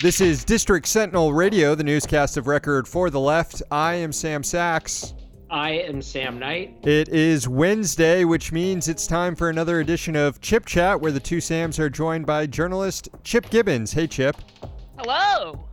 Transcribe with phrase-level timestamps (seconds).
[0.00, 3.64] This is District Sentinel Radio, the newscast of record for the left.
[3.68, 5.12] I am Sam Sachs.
[5.50, 6.86] I am Sam Knight.
[6.86, 11.18] It is Wednesday, which means it's time for another edition of Chip Chat, where the
[11.18, 13.92] two Sams are joined by journalist Chip Gibbons.
[13.92, 14.36] Hey, Chip.
[14.98, 15.64] Hello.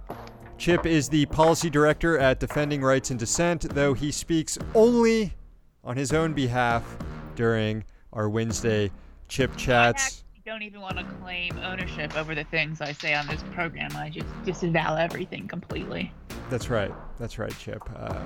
[0.58, 5.36] Chip is the policy director at Defending Rights and Dissent, though he speaks only
[5.84, 6.98] on his own behalf
[7.36, 8.90] during our Wednesday
[9.28, 10.25] Chip Chats.
[10.46, 13.90] Don't even want to claim ownership over the things I say on this program.
[13.98, 16.14] I just disavow everything completely.
[16.52, 16.94] That's right.
[17.18, 17.82] That's right, Chip.
[17.96, 18.22] Uh,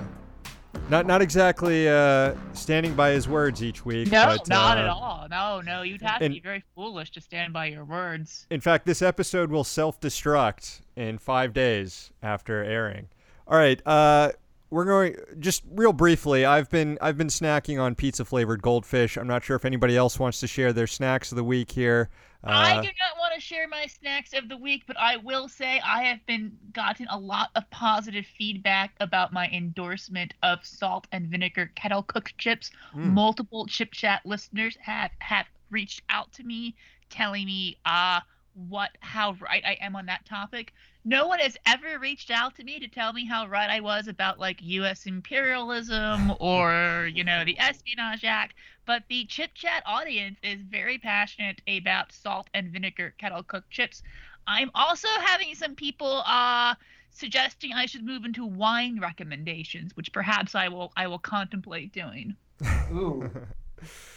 [0.90, 4.10] not not exactly uh, standing by his words each week.
[4.12, 5.26] No, but, not uh, at all.
[5.30, 8.46] No, no, you'd have and- to be very foolish to stand by your words.
[8.50, 13.08] In fact, this episode will self-destruct in five days after airing.
[13.48, 14.32] All right, uh,
[14.70, 16.44] we're going just real briefly.
[16.44, 19.16] I've been I've been snacking on pizza flavored goldfish.
[19.16, 22.08] I'm not sure if anybody else wants to share their snacks of the week here.
[22.42, 25.46] I Uh, do not want to share my snacks of the week, but I will
[25.48, 31.06] say I have been gotten a lot of positive feedback about my endorsement of salt
[31.12, 32.70] and vinegar kettle cooked chips.
[32.94, 33.12] Mm.
[33.12, 36.74] Multiple chip chat listeners have have reached out to me
[37.10, 38.20] telling me uh
[38.68, 40.72] what how right I am on that topic.
[41.04, 44.06] No one has ever reached out to me to tell me how right I was
[44.08, 48.54] about like US imperialism or, you know, the Espionage Act
[48.86, 54.02] but the chip chat audience is very passionate about salt and vinegar kettle cooked chips.
[54.46, 56.74] I'm also having some people uh
[57.10, 62.36] suggesting I should move into wine recommendations, which perhaps I will I will contemplate doing.
[62.90, 63.30] Ooh.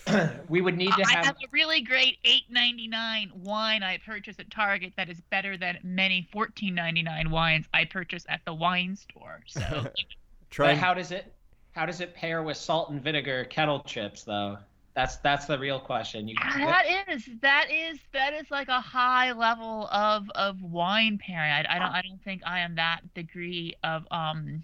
[0.50, 1.08] we would need to have.
[1.08, 1.26] I have.
[1.26, 6.28] have a really great $8.99 wine I purchased at Target that is better than many
[6.34, 9.42] $14.99 wines I purchase at the wine store.
[9.48, 9.62] So
[10.50, 11.34] try But and- how does it?
[11.74, 14.60] How does it pair with salt and vinegar kettle chips, though?
[14.94, 16.28] That's that's the real question.
[16.28, 21.52] You, that is that is that is like a high level of of wine pairing.
[21.52, 24.64] I, I don't I don't think I am that degree of um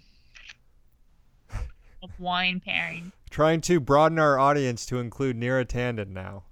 [2.02, 3.12] of wine pairing.
[3.30, 6.44] trying to broaden our audience to include Neera Tanden now.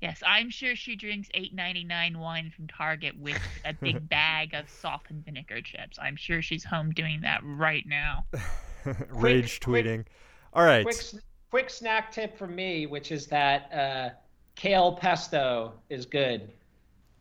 [0.00, 4.52] Yes, I'm sure she drinks eight ninety nine wine from Target with a big bag
[4.54, 5.98] of softened vinegar chips.
[6.00, 8.26] I'm sure she's home doing that right now.
[9.08, 10.04] Rage quick- tweeting.
[10.52, 10.84] All right.
[10.84, 11.02] quick
[11.50, 14.10] quick snack tip from me, which is that uh,
[14.54, 16.50] kale pesto is good.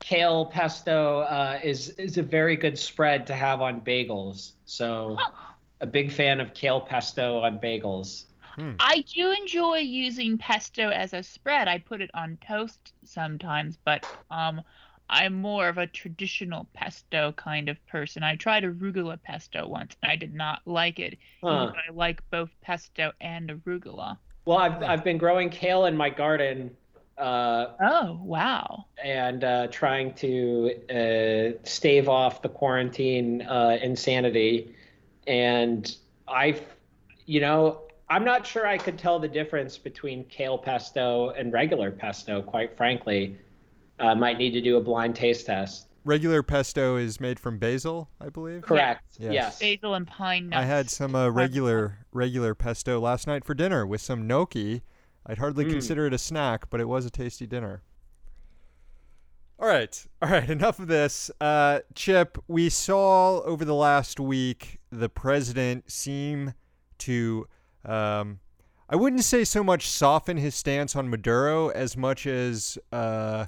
[0.01, 4.51] Kale pesto uh, is is a very good spread to have on bagels.
[4.66, 5.17] So,
[5.85, 8.25] a big fan of kale pesto on bagels.
[8.79, 11.68] I do enjoy using pesto as a spread.
[11.68, 14.62] I put it on toast sometimes, but um,
[15.09, 18.23] I'm more of a traditional pesto kind of person.
[18.23, 21.19] I tried arugula pesto once, and I did not like it.
[21.44, 21.72] Huh.
[21.75, 24.17] I like both pesto and arugula.
[24.46, 26.75] Well, I've I've been growing kale in my garden.
[27.17, 28.85] Uh, Oh wow!
[29.03, 34.75] and uh, trying to uh, stave off the quarantine uh, insanity.
[35.28, 35.96] And
[36.28, 36.62] I,
[37.25, 41.91] you know, I'm not sure I could tell the difference between kale pesto and regular
[41.91, 43.38] pesto, quite frankly.
[44.00, 45.88] I might need to do a blind taste test.
[46.03, 48.62] Regular pesto is made from basil, I believe.
[48.62, 49.03] Correct.
[49.18, 49.34] Yes.
[49.34, 49.59] Yes.
[49.59, 50.62] Basil and pine nuts.
[50.62, 54.84] I had some uh, regular regular pesto last night for dinner with some gnocchi.
[55.25, 55.72] I'd hardly Mm.
[55.72, 57.81] consider it a snack, but it was a tasty dinner.
[59.58, 60.47] All right, all right.
[60.50, 61.31] Enough of this.
[61.41, 66.53] Uh, Chip, we saw over the last week the president seem
[67.00, 67.47] to,
[67.83, 68.39] um,
[68.89, 73.45] I wouldn't say so much soften his stance on Maduro as much as uh,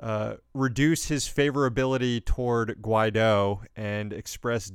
[0.00, 4.72] uh, reduce his favorability toward Guaido and express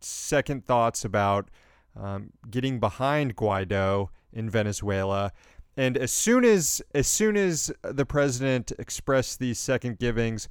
[0.00, 1.50] second thoughts about
[1.94, 5.32] um, getting behind Guaido in Venezuela.
[5.76, 10.48] And as soon as as soon as the president expressed these second givings,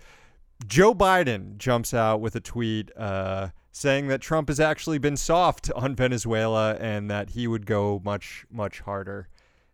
[0.67, 5.69] Joe Biden jumps out with a tweet uh, saying that Trump has actually been soft
[5.75, 9.27] on Venezuela and that he would go much much harder.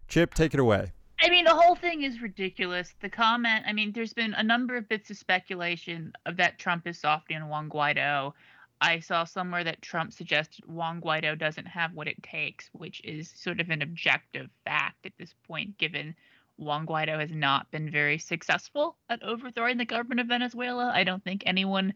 [0.07, 0.92] Chip, take it away.
[1.21, 2.95] I mean, the whole thing is ridiculous.
[3.00, 6.88] The comment, I mean, there's been a number of bits of speculation of that Trump
[6.88, 8.33] is soft on Juan Guaido.
[8.81, 13.31] I saw somewhere that Trump suggested Juan Guaido doesn't have what it takes, which is
[13.36, 16.15] sort of an objective fact at this point, given
[16.57, 20.92] Juan Guaido has not been very successful at overthrowing the government of Venezuela.
[20.92, 21.94] I don't think anyone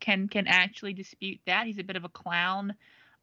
[0.00, 1.66] can can actually dispute that.
[1.66, 2.74] He's a bit of a clown.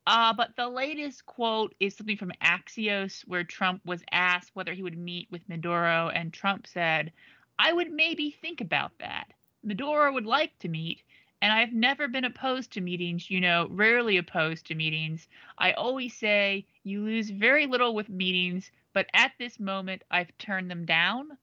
[0.08, 4.84] Uh, but the latest quote is something from Axios, where Trump was asked whether he
[4.84, 7.12] would meet with Maduro, and Trump said,
[7.58, 9.34] I would maybe think about that.
[9.64, 11.02] Maduro would like to meet,
[11.42, 15.28] and I've never been opposed to meetings, you know, rarely opposed to meetings.
[15.58, 20.70] I always say you lose very little with meetings, but at this moment, I've turned
[20.70, 21.36] them down.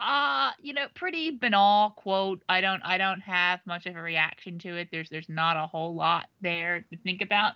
[0.00, 2.42] Uh, you know, pretty banal quote.
[2.48, 4.88] I don't I don't have much of a reaction to it.
[4.90, 7.54] There's there's not a whole lot there to think about.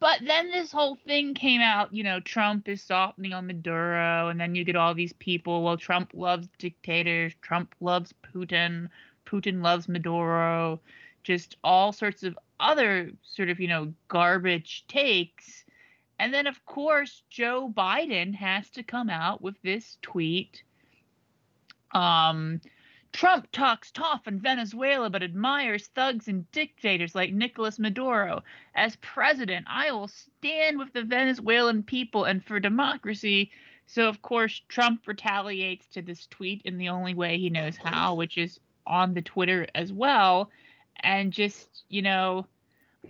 [0.00, 4.38] But then this whole thing came out, you know, Trump is softening on Maduro, and
[4.38, 8.88] then you get all these people, well, Trump loves dictators, Trump loves Putin,
[9.26, 10.80] Putin loves Maduro,
[11.24, 15.64] just all sorts of other sort of, you know, garbage takes.
[16.20, 20.62] And then, of course, Joe Biden has to come out with this tweet.
[21.92, 22.60] Um,
[23.12, 28.42] Trump talks tough in Venezuela but admires thugs and dictators like Nicolas Maduro.
[28.74, 33.50] As president, I will stand with the Venezuelan people and for democracy.
[33.86, 38.14] So, of course, Trump retaliates to this tweet in the only way he knows how,
[38.14, 40.50] which is on the Twitter as well,
[41.00, 42.46] and just, you know,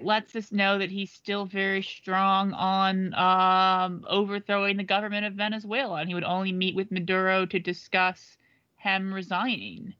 [0.00, 5.96] lets us know that he's still very strong on um, overthrowing the government of Venezuela,
[5.96, 8.36] and he would only meet with Maduro to discuss
[8.78, 9.94] him resigning.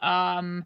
[0.00, 0.64] Um,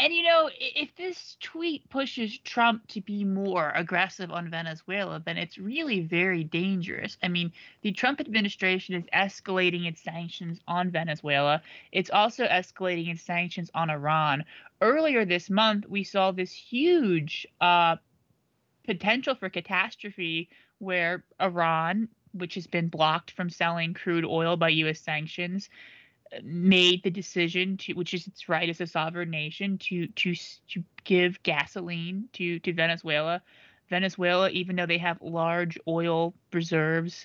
[0.00, 5.36] and you know, if this tweet pushes Trump to be more aggressive on Venezuela, then
[5.36, 7.18] it's really very dangerous.
[7.20, 7.52] I mean,
[7.82, 11.62] the Trump administration is escalating its sanctions on Venezuela.
[11.90, 14.44] It's also escalating its sanctions on Iran.
[14.80, 17.96] Earlier this month, we saw this huge uh,
[18.86, 25.00] potential for catastrophe where Iran, which has been blocked from selling crude oil by U.S.
[25.00, 25.68] sanctions,
[26.42, 30.34] made the decision to, which is its right as a sovereign nation, to to
[30.68, 33.42] to give gasoline to to Venezuela.
[33.88, 37.24] Venezuela, even though they have large oil reserves,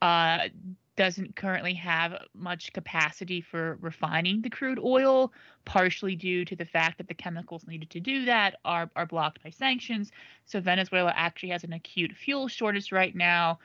[0.00, 0.48] uh,
[0.96, 5.32] doesn't currently have much capacity for refining the crude oil,
[5.64, 9.42] partially due to the fact that the chemicals needed to do that are, are blocked
[9.42, 10.12] by sanctions.
[10.46, 13.58] So Venezuela actually has an acute fuel shortage right now.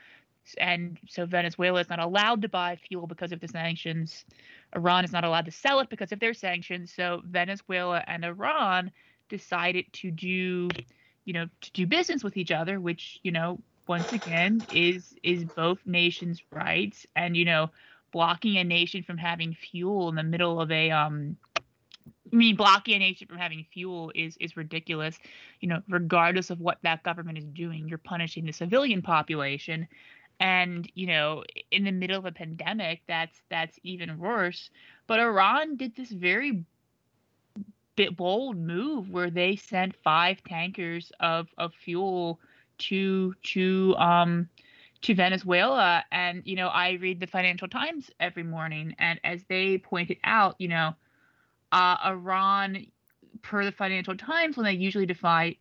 [0.58, 4.24] And so Venezuela is not allowed to buy fuel because of the sanctions.
[4.74, 6.92] Iran is not allowed to sell it because of their sanctions.
[6.92, 8.90] So Venezuela and Iran
[9.28, 10.68] decided to do,
[11.24, 15.44] you know, to do business with each other, which you know, once again, is is
[15.44, 17.70] both nations' rights, and you know,
[18.12, 21.36] blocking a nation from having fuel in the middle of a um.
[22.32, 25.18] I mean, blocking a nation from having fuel is is ridiculous.
[25.60, 29.88] You know, regardless of what that government is doing, you're punishing the civilian population
[30.40, 34.70] and you know in the middle of a pandemic that's that's even worse.
[35.06, 36.64] But iran did this very
[37.96, 42.40] bit bold move where they sent five tankers of of fuel
[42.78, 44.48] to to um
[45.02, 46.04] to Venezuela.
[46.10, 50.56] And you know I read the Financial Times every morning and as they pointed out
[50.58, 50.94] you know
[51.72, 52.86] uh, Iran
[53.42, 55.56] per the Financial Times when they usually defy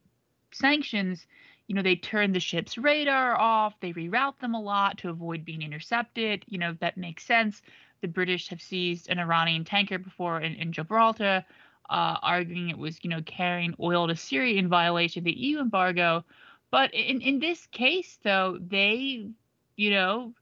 [0.51, 1.25] sanctions
[1.69, 5.45] you know, they turn the ship's radar off, they reroute them a lot to avoid
[5.45, 6.44] being intercepted.
[6.48, 7.62] You know, that makes sense.
[8.01, 11.45] The British have seized an Iranian tanker before in, in Gibraltar,
[11.88, 15.60] uh, arguing it was, you know, carrying oil to Syria in violation of the EU
[15.60, 16.25] embargo.
[16.71, 19.30] But in, in this case, though, they,
[19.75, 20.33] you know,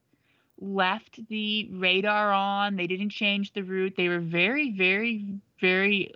[0.58, 2.76] left the radar on.
[2.76, 3.92] They didn't change the route.
[3.98, 6.10] They were very, very, very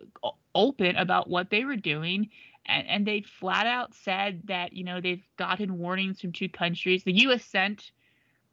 [0.55, 2.31] open about what they were doing
[2.67, 7.05] and, and they flat out said that you know they've gotten warnings from two countries.
[7.05, 7.45] The U.S.
[7.45, 7.91] sent.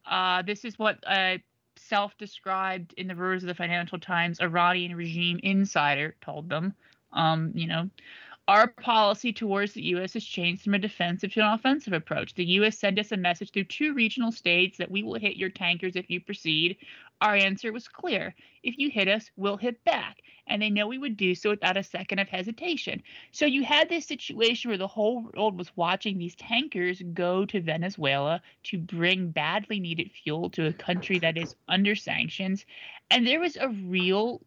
[0.09, 1.41] Uh, this is what a
[1.75, 6.73] self-described in the words of the Financial Times Iranian regime insider told them.
[7.13, 7.89] Um, you know,
[8.49, 10.13] our policy towards the U.S.
[10.13, 12.33] has changed from a defensive to an offensive approach.
[12.33, 12.79] The U.S.
[12.79, 16.09] sent us a message through two regional states that we will hit your tankers if
[16.09, 16.77] you proceed.
[17.21, 20.97] Our answer was clear if you hit us, we'll hit back and they know we
[20.97, 23.03] would do so without a second of hesitation.
[23.31, 27.61] So you had this situation where the whole world was watching these tankers go to
[27.61, 32.65] Venezuela to bring badly needed fuel to a country that is under sanctions.
[33.11, 34.41] And there was a real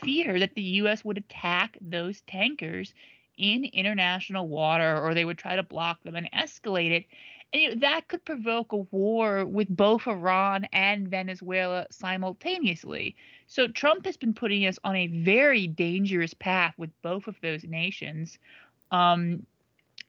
[0.00, 1.04] fear that the U.S.
[1.04, 2.94] would attack those tankers
[3.38, 7.06] in international water or they would try to block them and escalate it.
[7.52, 13.16] And you know, that could provoke a war with both Iran and Venezuela simultaneously.
[13.46, 17.64] So Trump has been putting us on a very dangerous path with both of those
[17.64, 18.38] nations.
[18.90, 19.46] Um,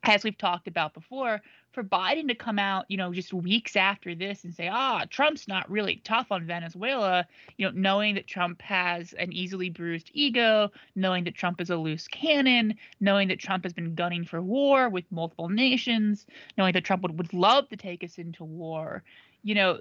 [0.03, 1.41] as we've talked about before,
[1.71, 5.47] for Biden to come out, you know, just weeks after this and say, ah, Trump's
[5.47, 7.27] not really tough on Venezuela,
[7.57, 11.77] you know, knowing that Trump has an easily bruised ego, knowing that Trump is a
[11.77, 16.25] loose cannon, knowing that Trump has been gunning for war with multiple nations,
[16.57, 19.03] knowing that Trump would, would love to take us into war
[19.41, 19.79] you know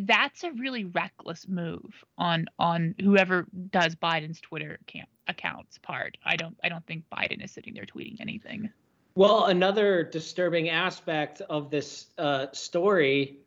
[0.00, 6.16] that's a really reckless move on on whoever does Biden's Twitter account, accounts part.
[6.24, 8.70] I don't I don't think Biden is sitting there tweeting anything.
[9.18, 13.40] Well, another disturbing aspect of this uh, story,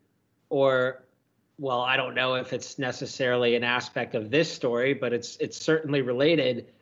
[0.49, 1.05] or
[1.59, 5.55] well, I don't know if it's necessarily an aspect of this story, but it's it's
[5.55, 6.73] certainly related.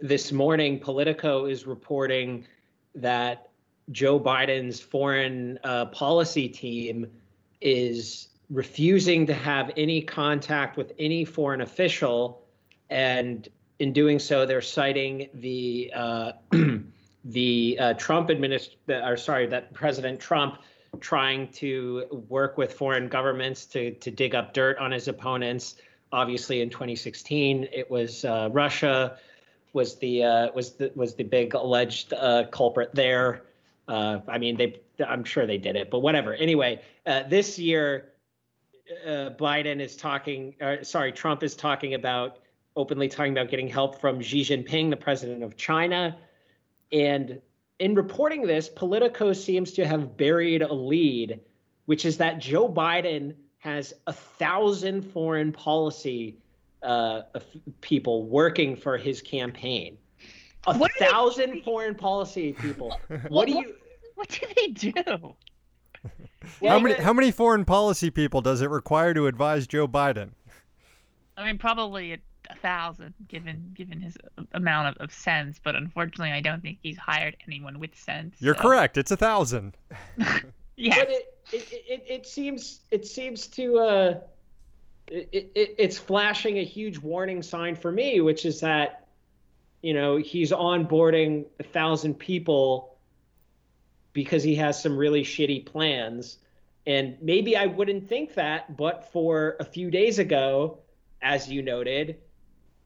[0.00, 2.48] This morning, Politico is reporting
[2.96, 3.50] that
[3.92, 7.06] Joe Biden's foreign uh, policy team
[7.60, 12.42] is refusing to have any contact with any foreign official,
[12.90, 16.32] and in doing so, they're citing the uh,
[17.26, 20.58] the uh, Trump administration, or sorry, that President Trump
[21.00, 25.76] trying to work with foreign governments to to dig up dirt on his opponents.
[26.12, 29.18] Obviously, in 2016, it was uh, Russia
[29.72, 33.42] was the uh, was the was the big alleged uh, culprit there.
[33.88, 36.34] Uh, I mean, they I'm sure they did it, but whatever.
[36.34, 38.12] Anyway, uh, this year,
[39.06, 40.54] Biden is talking.
[40.82, 42.38] sorry, Trump is talking about
[42.76, 46.16] openly talking about getting help from Xi Jinping, the president of China,
[46.92, 47.40] and
[47.78, 51.40] in reporting this, Politico seems to have buried a lead,
[51.86, 56.36] which is that Joe Biden has a thousand foreign policy
[56.82, 57.22] uh,
[57.80, 59.98] people working for his campaign.
[60.66, 61.60] A what thousand they...
[61.60, 62.98] foreign policy people.
[63.08, 63.74] What, what do you?
[64.14, 65.34] What do they do?
[66.66, 70.30] how many how many foreign policy people does it require to advise Joe Biden?
[71.36, 74.16] I mean, probably a thousand given given his
[74.52, 78.54] amount of, of sense but unfortunately i don't think he's hired anyone with sense you're
[78.54, 78.60] so.
[78.60, 78.96] correct.
[78.96, 79.76] It's a thousand.
[80.76, 84.20] Yeah but it, it, it, it seems it seems to uh
[85.08, 89.06] it, it, it's flashing a huge warning sign for me which is that
[89.82, 92.96] you know he's onboarding a thousand people
[94.12, 96.38] because he has some really shitty plans.
[96.86, 100.78] And maybe i wouldn't think that but for a few days ago
[101.20, 102.18] as you noted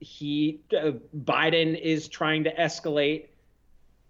[0.01, 0.93] he uh,
[1.25, 3.27] Biden is trying to escalate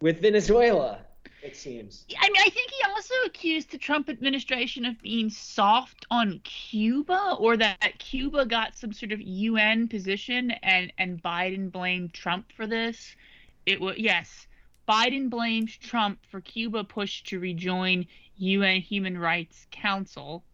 [0.00, 1.00] with Venezuela.
[1.42, 2.04] It seems.
[2.20, 7.36] I mean, I think he also accused the Trump administration of being soft on Cuba,
[7.38, 12.66] or that Cuba got some sort of UN position, and and Biden blamed Trump for
[12.66, 13.16] this.
[13.64, 14.46] It was yes,
[14.88, 18.06] Biden blamed Trump for Cuba push to rejoin
[18.36, 20.44] UN Human Rights Council.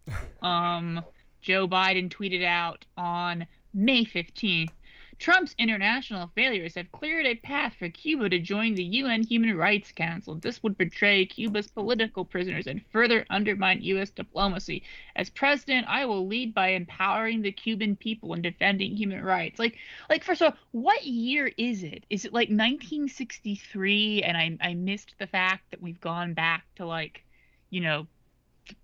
[0.40, 1.04] Um,
[1.40, 4.70] Joe Biden tweeted out on May 15th
[5.18, 9.90] Trump's international failures have cleared a path for Cuba to join the UN Human Rights
[9.90, 10.34] Council.
[10.34, 14.10] This would betray Cuba's political prisoners and further undermine U.S.
[14.10, 14.82] diplomacy.
[15.16, 19.58] As president, I will lead by empowering the Cuban people and defending human rights.
[19.58, 19.78] Like,
[20.10, 22.04] like first of all, what year is it?
[22.10, 24.22] Is it like 1963?
[24.22, 27.24] And I, I missed the fact that we've gone back to like,
[27.70, 28.06] you know,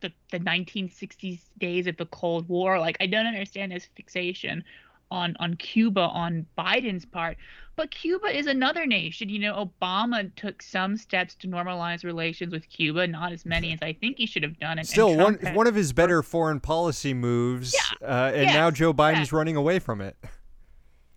[0.01, 2.81] the, the 1960s days of the Cold War.
[2.81, 4.65] Like, I don't understand this fixation
[5.13, 7.37] on on Cuba on Biden's part.
[7.75, 9.29] But Cuba is another nation.
[9.29, 13.79] You know, Obama took some steps to normalize relations with Cuba, not as many as
[13.81, 14.79] I think he should have done.
[14.79, 18.45] And, Still, and one had, one of his better foreign policy moves, yeah, uh, and
[18.45, 19.33] yes, now Joe Biden's yes.
[19.33, 20.17] running away from it.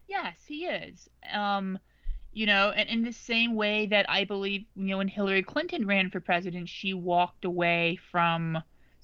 [0.07, 1.09] Yes, he is.
[1.33, 1.77] Um,
[2.31, 5.85] you know, and in the same way that I believe, you know, when Hillary Clinton
[5.85, 8.57] ran for president, she walked away from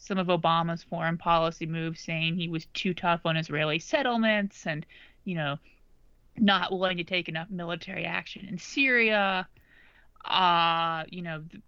[0.04, 4.84] some of Obama's foreign policy moves, saying he was too tough on Israeli settlements and,
[5.26, 5.60] you know,
[6.38, 9.48] not willing to take enough military action in Syria.
[10.26, 11.62] Uh, you know, the,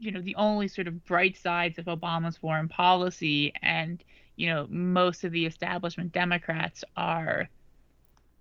[0.00, 4.02] you know, the only sort of bright sides of Obama's foreign policy and,
[4.36, 7.46] you know, most of the establishment Democrats are,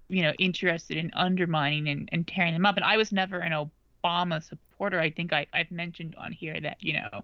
[0.07, 2.77] you know, interested in undermining and, and tearing them up.
[2.77, 4.97] And I was never an Obama supporter.
[4.97, 7.23] I think I, I've mentioned on here that, you know,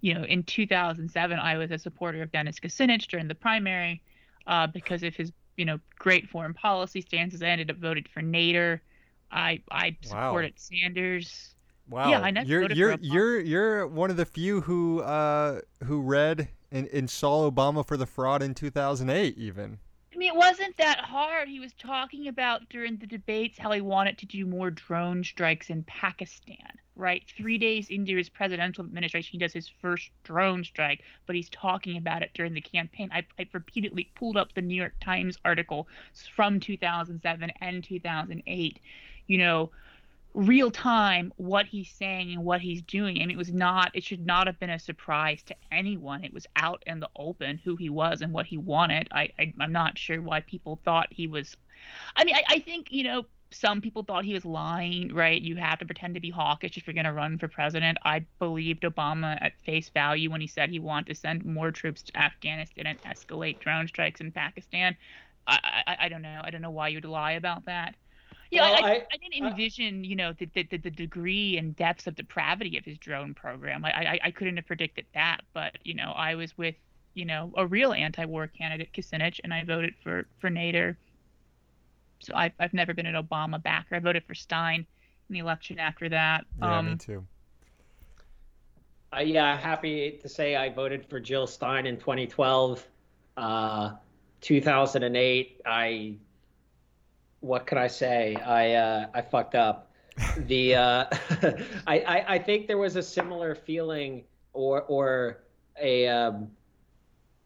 [0.00, 4.02] you know, in 2007, I was a supporter of Dennis Kucinich during the primary
[4.46, 7.42] uh, because of his, you know, great foreign policy stances.
[7.42, 8.80] I ended up voted for Nader.
[9.30, 10.56] I I supported wow.
[10.56, 11.54] Sanders.
[11.88, 12.10] Wow.
[12.10, 16.48] Yeah, I never you're you're you're you're one of the few who uh who read
[16.70, 19.78] and, and saw Obama for the fraud in 2008 even.
[20.16, 21.46] I mean, it wasn't that hard.
[21.46, 25.68] He was talking about during the debates how he wanted to do more drone strikes
[25.68, 27.22] in Pakistan, right?
[27.36, 31.98] Three days into his presidential administration, he does his first drone strike, but he's talking
[31.98, 33.10] about it during the campaign.
[33.12, 35.86] I, I repeatedly pulled up the New York Times article
[36.34, 38.80] from 2007 and 2008.
[39.26, 39.70] You know,
[40.36, 43.14] real time what he's saying and what he's doing.
[43.14, 46.22] Mean, it was not, it should not have been a surprise to anyone.
[46.24, 49.08] It was out in the open who he was and what he wanted.
[49.10, 51.56] I, I am not sure why people thought he was.
[52.16, 55.40] I mean, I, I think you know some people thought he was lying, right?
[55.40, 57.96] You have to pretend to be hawkish if you're going to run for president.
[58.04, 62.02] I believed Obama at face value when he said he wanted to send more troops
[62.02, 64.96] to Afghanistan and escalate drone strikes in Pakistan.
[65.46, 66.40] I, I, I don't know.
[66.44, 67.94] I don't know why you'd lie about that.
[68.50, 72.06] Yeah, well, I, I, I, didn't envision, you know, the, the, the degree and depths
[72.06, 73.84] of depravity of his drone program.
[73.84, 76.76] I, I, I couldn't have predicted that, but you know, I was with
[77.16, 80.96] you know, a real anti-war candidate, Kucinich, and I voted for for Nader.
[82.20, 83.96] So I've I've never been an Obama backer.
[83.96, 84.86] I voted for Stein
[85.28, 86.44] in the election after that.
[86.60, 87.26] Yeah, um, me too.
[89.16, 92.86] Uh, yeah, happy to say I voted for Jill Stein in 2012.
[93.36, 93.92] Uh,
[94.42, 96.16] 2008, I
[97.40, 98.36] what can I say?
[98.36, 99.90] I uh, I fucked up.
[100.46, 101.04] The uh,
[101.86, 104.24] I, I I think there was a similar feeling
[104.54, 105.42] or or
[105.80, 106.50] a um,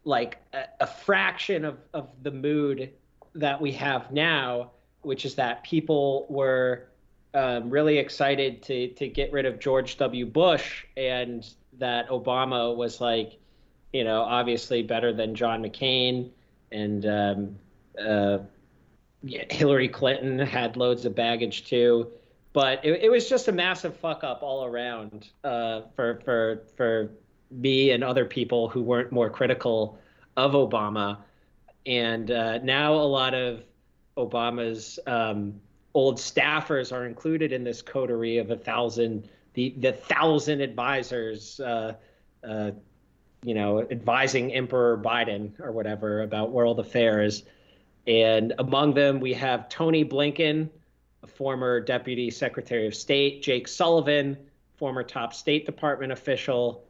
[0.05, 2.91] like a, a fraction of of the mood
[3.35, 4.71] that we have now,
[5.01, 6.87] which is that people were
[7.33, 10.25] um, really excited to to get rid of George W.
[10.25, 13.37] Bush, and that Obama was like,
[13.93, 16.31] you know, obviously better than John McCain,
[16.71, 17.55] and um,
[17.99, 18.39] uh,
[19.23, 22.11] Hillary Clinton had loads of baggage too.
[22.53, 27.11] But it, it was just a massive fuck up all around uh, for for for
[27.49, 29.97] me and other people who weren't more critical
[30.37, 31.17] of Obama.
[31.85, 33.63] And uh, now a lot of
[34.17, 35.59] Obama's um,
[35.93, 41.93] old staffers are included in this coterie of a thousand, the the thousand advisors, uh,
[42.47, 42.71] uh,
[43.43, 47.43] you know, advising Emperor Biden or whatever about world affairs.
[48.07, 50.69] And among them, we have Tony Blinken,
[51.23, 54.37] a former Deputy Secretary of State, Jake Sullivan,
[54.77, 56.83] former top State Department official.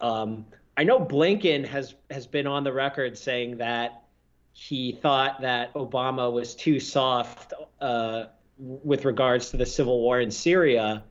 [0.00, 0.44] Um,
[0.76, 4.02] I know Blinken has has been on the record saying that
[4.52, 8.24] he thought that Obama was too soft uh,
[8.58, 11.04] with regards to the civil war in Syria.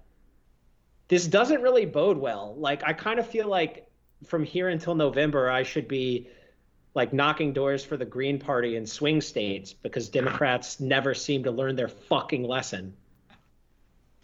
[1.07, 2.55] This doesn't really bode well.
[2.57, 3.87] Like I kind of feel like
[4.25, 6.29] from here until November, I should be
[6.93, 11.51] like knocking doors for the Green Party in swing states because Democrats never seem to
[11.51, 12.93] learn their fucking lesson.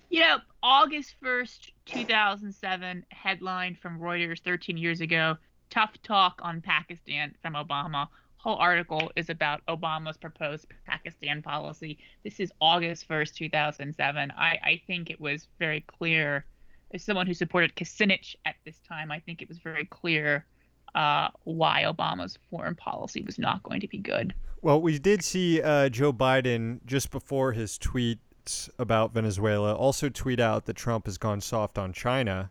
[0.10, 5.38] You know, August 1st, 2007, headline from Reuters 13 years ago
[5.70, 8.08] Tough talk on Pakistan from Obama.
[8.38, 11.98] Whole article is about Obama's proposed Pakistan policy.
[12.24, 14.32] This is August 1st, 2007.
[14.32, 16.46] I, I think it was very clear,
[16.94, 20.46] as someone who supported Kucinich at this time, I think it was very clear
[20.96, 24.34] uh, why Obama's foreign policy was not going to be good.
[24.62, 30.40] Well, we did see uh, Joe Biden just before his tweets about Venezuela also tweet
[30.40, 32.50] out that Trump has gone soft on China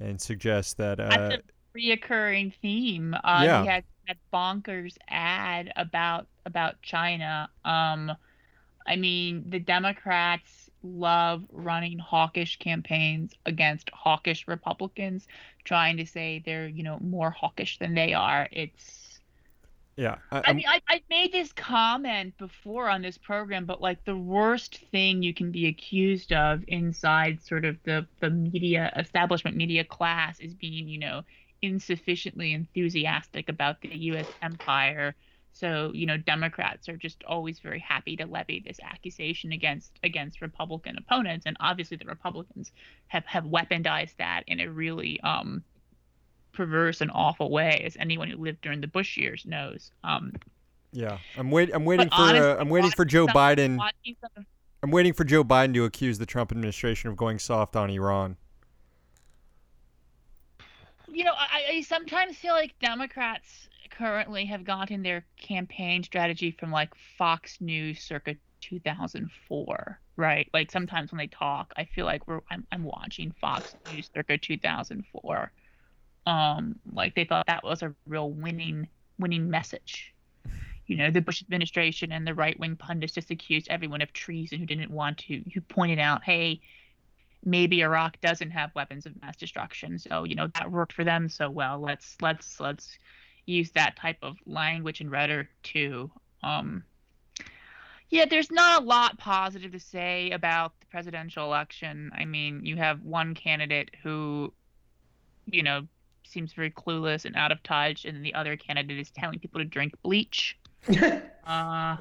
[0.00, 1.00] and suggest that.
[1.00, 3.14] Uh, That's a reoccurring theme.
[3.14, 3.62] Uh, Yeah.
[3.62, 7.50] He had that bonkers ad about about China.
[7.64, 8.12] Um,
[8.86, 15.26] I mean, the Democrats love running hawkish campaigns against hawkish Republicans,
[15.64, 18.48] trying to say they're you know more hawkish than they are.
[18.52, 19.08] It's
[19.98, 24.04] yeah, I, I mean, I, I made this comment before on this program, but like
[24.04, 29.56] the worst thing you can be accused of inside sort of the, the media establishment
[29.56, 31.22] media class is being, you know,
[31.62, 34.28] insufficiently enthusiastic about the U.S.
[34.40, 35.16] empire.
[35.58, 40.40] So, you know, Democrats are just always very happy to levy this accusation against against
[40.40, 42.70] Republican opponents, and obviously the Republicans
[43.08, 45.64] have have weaponized that in a really um,
[46.52, 49.90] perverse and awful way, as anyone who lived during the Bush years knows.
[50.04, 50.32] Um,
[50.92, 51.70] yeah, I'm wait.
[51.74, 52.14] I'm waiting for.
[52.14, 53.78] honestly, uh, I'm waiting for Joe some- Biden.
[54.20, 54.46] some
[54.84, 58.36] I'm waiting for Joe Biden to accuse the Trump administration of going soft on Iran.
[61.08, 63.67] you know, I, I sometimes feel like Democrats
[63.98, 70.48] currently have gotten their campaign strategy from like Fox News circa 2004, right?
[70.54, 74.38] Like sometimes when they talk, I feel like we're I'm, I'm watching Fox News circa
[74.38, 75.52] 2004.
[76.26, 80.14] Um, like they thought that was a real winning winning message.
[80.86, 84.60] You know, the Bush administration and the right wing pundits just accused everyone of treason
[84.60, 85.42] who didn't want to.
[85.52, 86.60] Who pointed out, hey,
[87.44, 89.98] maybe Iraq doesn't have weapons of mass destruction.
[89.98, 91.80] So, you know, that worked for them so well.
[91.80, 92.98] Let's let's let's
[93.48, 96.10] use that type of language and rhetoric too.
[96.42, 96.84] Um
[98.10, 102.10] yeah, there's not a lot positive to say about the presidential election.
[102.16, 104.52] I mean, you have one candidate who,
[105.44, 105.86] you know,
[106.24, 109.64] seems very clueless and out of touch, and the other candidate is telling people to
[109.64, 110.58] drink bleach.
[111.48, 111.96] Uh,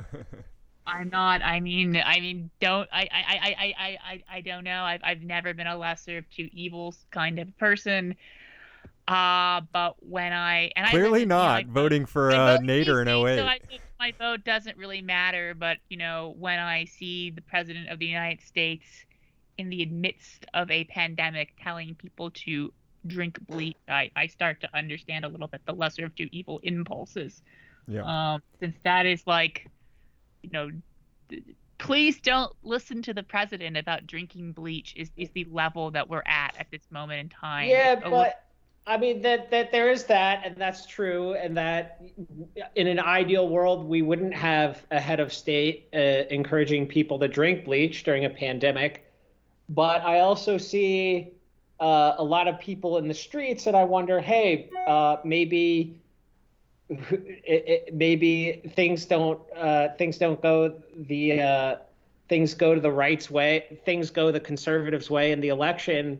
[0.85, 1.41] I'm not.
[1.41, 2.89] I mean, I mean, don't.
[2.91, 4.83] I, I, I, I, I, I, I don't know.
[4.83, 8.13] I've, I've never been a lesser of two evils kind of person.
[9.07, 12.55] Uh, but when I and Clearly live in, you know, not I voting for I
[12.55, 13.37] uh, Nader in DC, 08.
[13.37, 13.59] So I,
[13.99, 15.53] my vote doesn't really matter.
[15.53, 18.85] But you know, when I see the president of the United States
[19.57, 22.73] in the midst of a pandemic telling people to
[23.05, 26.59] drink bleach, I, I start to understand a little bit the lesser of two evil
[26.63, 27.41] impulses.
[27.87, 28.01] yeah.
[28.03, 29.69] Um, since that is like,
[30.43, 30.69] you know,
[31.29, 31.43] th-
[31.77, 34.93] please don't listen to the president about drinking bleach.
[34.97, 37.69] Is is the level that we're at at this moment in time.
[37.69, 38.43] Yeah, It's a but
[38.87, 42.01] I mean that that there is that, and that's true, and that
[42.75, 47.27] in an ideal world we wouldn't have a head of state uh, encouraging people to
[47.27, 49.05] drink bleach during a pandemic.
[49.67, 51.33] But I also see
[51.81, 55.99] uh, a lot of people in the streets, and I wonder, hey, uh, maybe
[56.89, 61.75] it, it, maybe things don't uh, things don't go the uh,
[62.29, 66.17] things go to the right's way, things go the conservatives' way in the election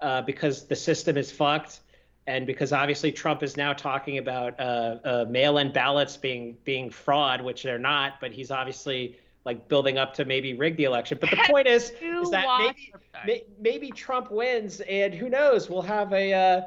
[0.00, 1.80] uh, because the system is fucked
[2.28, 7.40] and because obviously Trump is now talking about uh, uh, mail-in ballots being being fraud,
[7.40, 11.16] which they're not, but he's obviously like building up to maybe rig the election.
[11.18, 12.92] But the point is, is that maybe
[13.26, 15.70] may, maybe Trump wins, and who knows?
[15.70, 16.60] We'll have a uh,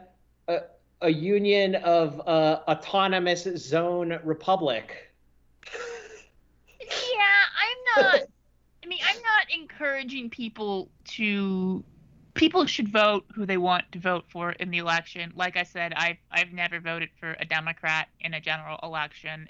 [0.48, 0.60] a,
[1.04, 5.14] a union of uh, autonomous zone republic.
[6.82, 7.28] yeah,
[7.62, 8.22] I'm not.
[8.84, 11.84] I mean, I'm not encouraging people to
[12.34, 15.32] people should vote who they want to vote for in the election.
[15.36, 19.50] Like I said, I've I've never voted for a Democrat in a general election.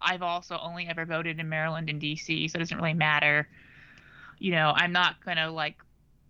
[0.00, 3.48] I've also only ever voted in Maryland and DC, so it doesn't really matter.
[4.38, 5.76] You know, I'm not gonna like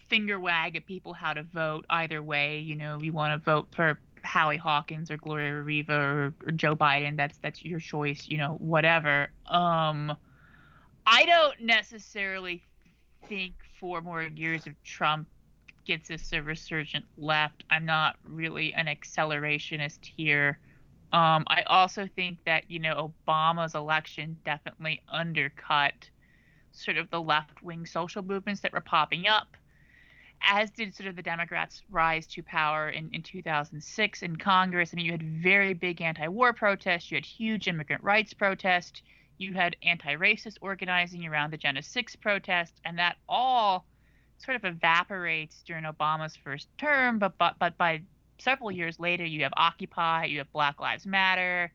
[0.09, 2.59] finger wag at people how to vote either way.
[2.59, 6.77] You know, you want to vote for Howie Hawkins or Gloria Riva or, or Joe
[6.77, 7.17] Biden.
[7.17, 8.27] That's that's your choice.
[8.29, 9.29] You know, whatever.
[9.47, 10.17] Um,
[11.07, 12.65] I don't necessarily
[13.29, 15.29] think four more years of Trump
[15.87, 17.65] gets us a resurgent left.
[17.71, 20.59] I'm not really an accelerationist here.
[21.13, 26.11] Um, I also think that, you know, Obama's election definitely undercut
[26.73, 29.57] sort of the left wing social movements that were popping up,
[30.43, 34.91] as did sort of the Democrats' rise to power in, in 2006 in Congress.
[34.93, 39.03] I mean, you had very big anti war protests, you had huge immigrant rights protests,
[39.39, 43.87] you had anti racist organizing around the Jena 6 protest, and that all
[44.39, 48.03] sort of evaporates during Obama's first term, but but but by
[48.39, 51.73] several years later, you have Occupy, you have Black Lives Matter.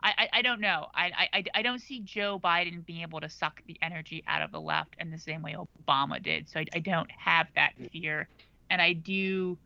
[0.00, 0.86] I, I, I don't know.
[0.94, 4.52] I, I, I don't see Joe Biden being able to suck the energy out of
[4.52, 6.48] the left in the same way Obama did.
[6.48, 8.28] So I, I don't have that fear.
[8.70, 9.58] And I do.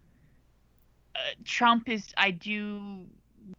[1.15, 2.15] Uh, Trump is.
[2.17, 3.05] I do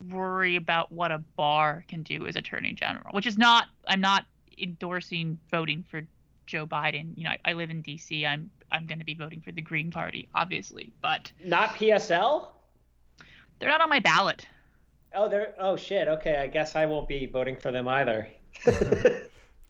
[0.10, 3.68] worry about what a Barr can do as Attorney General, which is not.
[3.88, 4.26] I'm not
[4.58, 6.02] endorsing voting for
[6.48, 7.12] Joe Biden.
[7.16, 8.26] You know, I, I live in D.C.
[8.26, 12.48] I'm I'm going to be voting for the Green Party, obviously, but not PSL.
[13.60, 14.48] They're not on my ballot.
[15.16, 16.08] Oh, they're oh shit.
[16.08, 18.28] Okay, I guess I won't be voting for them either.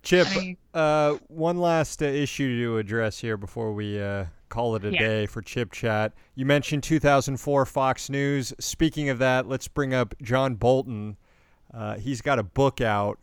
[0.04, 4.76] Chip, I mean, uh, one last uh, issue to address here before we uh, call
[4.76, 5.00] it a yeah.
[5.00, 6.13] day for Chip Chat.
[6.36, 8.54] You mentioned 2004 Fox News.
[8.60, 11.18] Speaking of that, let's bring up John Bolton.
[11.74, 13.18] Uh, he's got a book out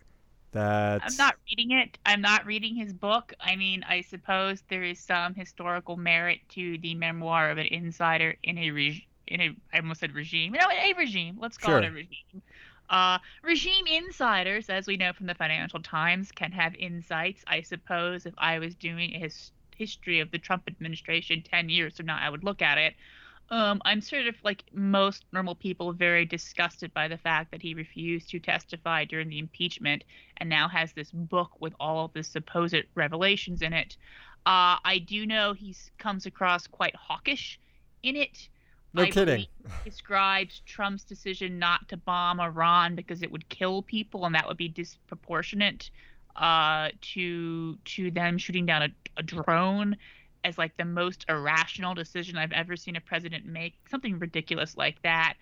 [0.53, 1.99] that I'm not reading it.
[2.05, 3.33] I'm not reading his book.
[3.41, 8.37] I mean, I suppose there is some historical merit to the memoir of an insider
[8.43, 9.03] in a regime.
[9.27, 10.53] In a, I almost said regime.
[10.53, 11.39] No, a regime.
[11.41, 11.79] Let's call sure.
[11.79, 12.43] it a regime.
[12.89, 17.45] Uh, regime insiders, as we know from the Financial Times, can have insights.
[17.47, 21.97] I suppose if I was doing a his, history of the Trump administration 10 years
[21.97, 22.95] from now, I would look at it
[23.51, 27.75] um, I'm sort of like most normal people, very disgusted by the fact that he
[27.75, 30.05] refused to testify during the impeachment
[30.37, 33.97] and now has this book with all of the supposed revelations in it.
[34.47, 37.59] Uh, I do know he comes across quite hawkish
[38.03, 38.49] in it.
[38.95, 39.47] No I kidding.
[39.85, 44.57] Describes Trump's decision not to bomb Iran because it would kill people and that would
[44.57, 45.91] be disproportionate
[46.37, 49.97] uh, to to them shooting down a, a drone
[50.45, 55.01] as like the most irrational decision I've ever seen a president make, something ridiculous like
[55.03, 55.35] that.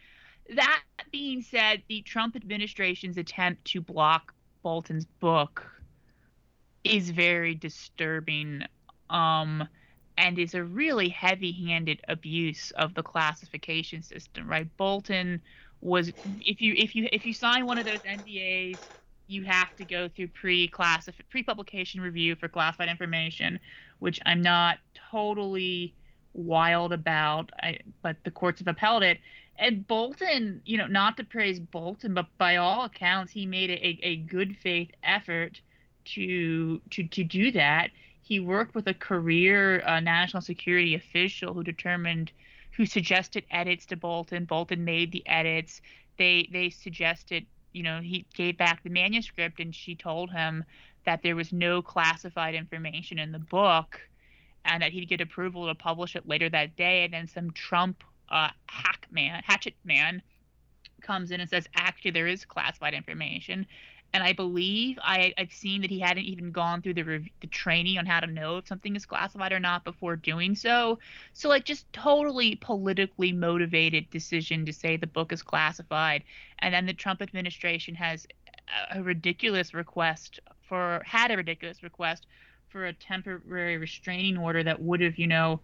[0.54, 0.82] That
[1.12, 5.64] being said, the Trump administration's attempt to block Bolton's book
[6.84, 8.62] is very disturbing
[9.10, 9.68] um,
[10.16, 14.68] and is a really heavy-handed abuse of the classification system, right?
[14.76, 15.42] Bolton
[15.80, 18.80] was if you if you if you sign one of those NDAs
[19.28, 23.60] you have to go through pre-classif- pre-publication review for classified information,
[23.98, 24.78] which I'm not
[25.10, 25.94] totally
[26.32, 29.18] wild about, I, but the courts have upheld it.
[29.58, 33.98] And Bolton, you know, not to praise Bolton, but by all accounts, he made a,
[34.06, 35.60] a good faith effort
[36.06, 37.90] to to to do that.
[38.22, 42.30] He worked with a career uh, national security official who determined,
[42.76, 44.44] who suggested edits to Bolton.
[44.44, 45.80] Bolton made the edits.
[46.18, 50.64] They they suggested you know, he gave back the manuscript and she told him
[51.04, 54.00] that there was no classified information in the book
[54.64, 57.04] and that he'd get approval to publish it later that day.
[57.04, 60.22] And then some Trump uh, hack man, hatchet man,
[61.00, 63.66] comes in and says, actually, there is classified information.
[64.14, 67.46] and I believe I, I've seen that he hadn't even gone through the rev- the
[67.46, 70.98] training on how to know if something is classified or not before doing so.
[71.34, 76.24] So like just totally politically motivated decision to say the book is classified,
[76.60, 78.26] and then the Trump administration has
[78.92, 82.26] a, a ridiculous request for had a ridiculous request
[82.68, 85.60] for a temporary restraining order that would have you know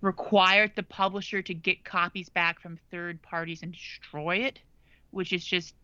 [0.00, 4.60] required the publisher to get copies back from third parties and destroy it,
[5.10, 5.74] which is just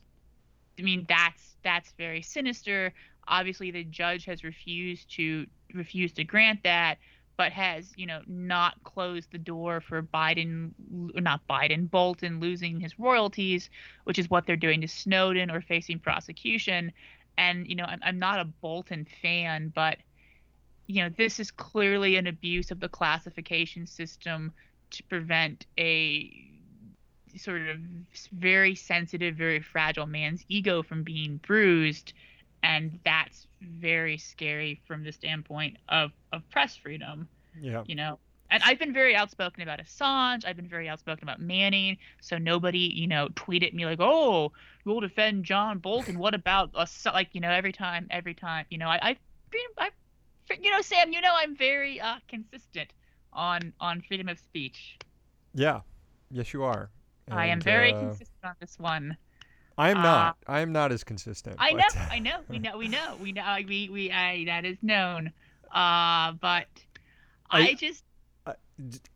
[0.79, 2.93] I mean that's that's very sinister.
[3.27, 6.99] Obviously the judge has refused to refused to grant that,
[7.37, 10.73] but has, you know, not closed the door for Biden
[11.15, 13.71] not Biden, Bolton losing his royalties,
[14.05, 16.93] which is what they're doing to Snowden or facing prosecution.
[17.39, 19.99] And, you know, I'm, I'm not a Bolton fan, but
[20.87, 24.53] you know, this is clearly an abuse of the classification system
[24.91, 26.33] to prevent a
[27.37, 27.77] sort of
[28.33, 32.13] very sensitive, very fragile man's ego from being bruised.
[32.65, 37.29] And that's very scary from the standpoint of, of press freedom.
[37.61, 37.85] Yeah.
[37.87, 38.19] You know,
[38.51, 40.45] and I've been very outspoken about Assange.
[40.45, 41.99] I've been very outspoken about Manning.
[42.21, 44.53] So nobody, you know, tweet at me like, "Oh,
[44.85, 46.19] you'll defend John Bolton.
[46.19, 49.19] What about us?" Like, you know, every time, every time, you know, I, I've
[49.51, 49.93] been, I've
[50.61, 52.93] you know, Sam, you know, I'm very uh, consistent
[53.33, 54.99] on on freedom of speech.
[55.55, 55.81] Yeah,
[56.31, 56.91] yes, you are.
[57.31, 59.17] I am very uh, consistent on this one.
[59.79, 60.37] I am uh, not.
[60.47, 61.57] I am not as consistent.
[61.59, 64.65] I know, but- I know, we know, we know, we know, we we I that
[64.65, 65.29] is known.
[65.71, 66.67] Uh, but
[67.51, 68.03] I, I- just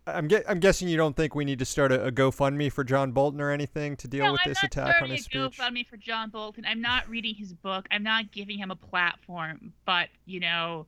[0.07, 2.85] I'm get, I'm guessing you don't think we need to start a, a GoFundMe for
[2.85, 5.21] John Bolton or anything to deal no, with I'm this not attack on starting his
[5.21, 5.41] a speech.
[5.59, 6.65] GoFundMe for John Bolton.
[6.67, 7.87] I'm not reading his book.
[7.91, 9.73] I'm not giving him a platform.
[9.87, 10.87] But you know,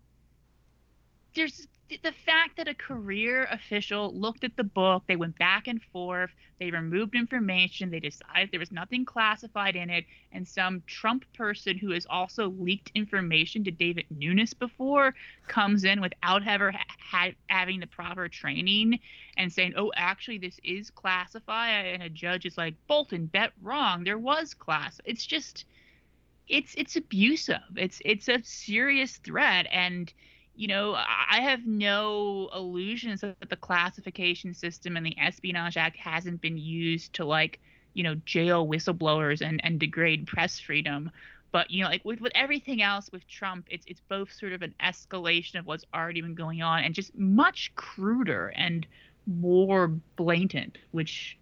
[1.36, 5.80] there's the fact that a career official looked at the book, they went back and
[5.92, 11.24] forth, they removed information, they decided there was nothing classified in it, and some Trump
[11.34, 15.14] person who has also leaked information to Devin Nunes before
[15.46, 18.98] comes in without ever ha- ha- having the proper training
[19.36, 24.02] and saying, "Oh, actually, this is classified," and a judge is like, "Bolton, bet wrong.
[24.02, 25.66] There was class." It's just,
[26.48, 27.76] it's it's abusive.
[27.76, 30.12] It's it's a serious threat and
[30.56, 36.40] you know, I have no illusions that the classification system and the Espionage Act hasn't
[36.40, 37.60] been used to like,
[37.92, 41.10] you know, jail whistleblowers and, and degrade press freedom.
[41.52, 44.62] But you know, like with, with everything else with Trump, it's it's both sort of
[44.62, 48.86] an escalation of what's already been going on and just much cruder and
[49.26, 51.38] more blatant, which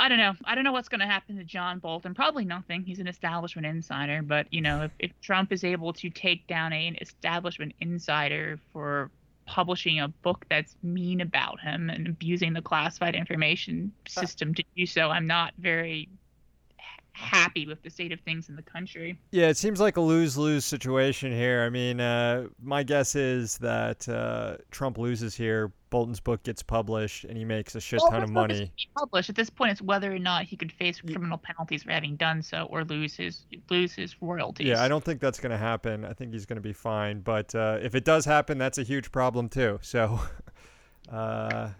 [0.00, 0.32] I don't know.
[0.44, 2.14] I don't know what's going to happen to John Bolton.
[2.14, 2.82] Probably nothing.
[2.82, 4.22] He's an establishment insider.
[4.22, 9.10] But, you know, if, if Trump is able to take down an establishment insider for
[9.44, 14.64] publishing a book that's mean about him and abusing the classified information uh, system to
[14.74, 16.08] do so, I'm not very
[17.12, 19.18] happy with the state of things in the country.
[19.30, 21.62] Yeah, it seems like a lose-lose situation here.
[21.62, 25.72] I mean, uh, my guess is that uh, Trump loses here.
[25.90, 28.72] Bolton's book gets published, and he makes a shit Well, ton of money.
[28.96, 32.14] Published at this point, it's whether or not he could face criminal penalties for having
[32.14, 34.68] done so, or lose his lose his royalties.
[34.68, 36.04] Yeah, I don't think that's going to happen.
[36.04, 37.20] I think he's going to be fine.
[37.20, 39.78] But uh, if it does happen, that's a huge problem too.
[39.90, 40.20] So,
[41.10, 41.70] uh,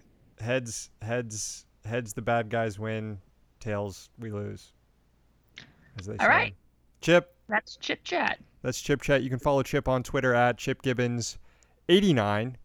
[0.41, 2.13] heads, heads, heads.
[2.13, 3.19] The bad guys win.
[3.61, 4.73] Tails, we lose.
[6.01, 6.27] As they All say.
[6.27, 6.55] right.
[7.01, 7.35] Chip.
[7.49, 8.39] That's chit chat.
[8.63, 9.23] That's Chip Chat.
[9.23, 11.39] You can follow Chip on Twitter at Chip Gibbons,
[11.89, 12.57] eighty nine.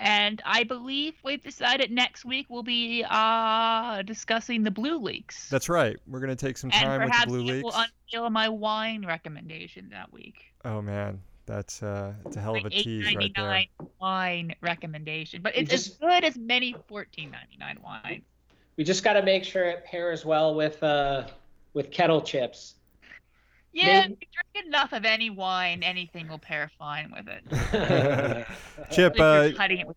[0.00, 5.50] And I believe we've decided next week we'll be uh, discussing the blue leaks.
[5.50, 5.96] That's right.
[6.06, 9.88] We're gonna take some time with the perhaps blue it will unveil my wine recommendation
[9.90, 10.36] that week.
[10.64, 13.44] oh man, that's uh, it's a hell of a tease right there.
[13.44, 13.68] $8.99
[14.00, 18.22] wine recommendation, but You it's as good as many fourteen ninety nine wines.
[18.76, 21.26] We just got to make sure it pairs well with uh
[21.74, 22.74] with kettle chips.
[23.72, 28.46] Yeah, Maybe- if you drink enough of any wine, anything will pair fine with it.
[28.90, 29.96] Chip, If uh, it with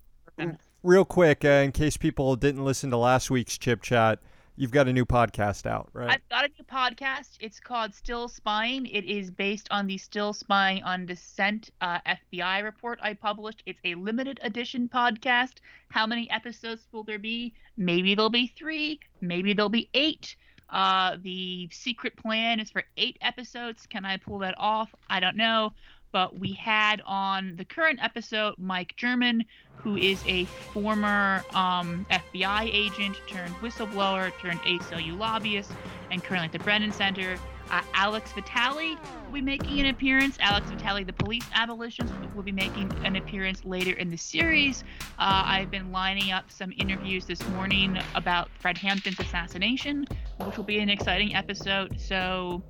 [0.83, 4.19] real quick, uh, in case people didn't listen to last week's Chip Chat,
[4.55, 6.09] you've got a new podcast out, right?
[6.09, 7.37] I've got a new podcast.
[7.39, 8.85] It's called Still Spying.
[8.87, 11.99] It is based on the Still Spying on Dissent uh,
[12.33, 13.63] FBI report I published.
[13.65, 15.55] It's a limited edition podcast.
[15.89, 17.53] How many episodes will there be?
[17.77, 18.99] Maybe there'll be three.
[19.21, 20.35] Maybe there'll be eight.
[20.71, 23.85] Uh, the secret plan is for eight episodes.
[23.85, 24.93] Can I pull that off?
[25.09, 25.73] I don't know.
[26.11, 29.45] But we had on the current episode Mike German,
[29.77, 35.71] who is a former um, FBI agent turned whistleblower turned ACLU lobbyist
[36.11, 37.37] and currently at the Brennan Center.
[37.71, 40.35] Uh, Alex Vitale will be making an appearance.
[40.41, 44.83] Alex Vitale, the police abolitionist, will be making an appearance later in the series.
[45.17, 50.05] Uh, I've been lining up some interviews this morning about Fred Hampton's assassination,
[50.45, 51.99] which will be an exciting episode.
[51.99, 52.63] So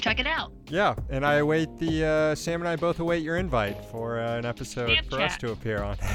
[0.00, 0.52] check it out.
[0.68, 4.38] Yeah, and I await the uh, Sam and I both await your invite for uh,
[4.38, 5.96] an episode Sam for us to appear on.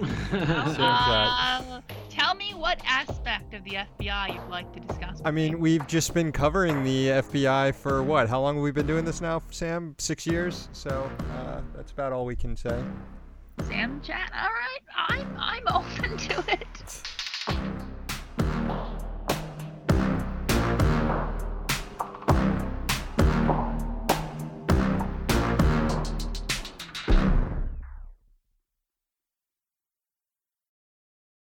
[0.32, 5.20] Uh, tell me what aspect of the FBI you'd like to discuss.
[5.24, 8.28] I mean, we've just been covering the FBI for what?
[8.28, 9.94] How long have we been doing this now, Sam?
[9.98, 10.68] Six years.
[10.72, 12.82] So uh, that's about all we can say.
[13.64, 14.30] Sam chat.
[14.34, 17.02] All right, I'm I'm open to it.